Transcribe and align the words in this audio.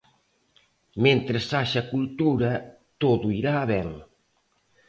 Mentres 1.03 1.45
haxa 1.57 1.87
cultura 1.93 2.51
todo 3.01 3.27
irá 3.39 3.55
ben. 3.73 3.89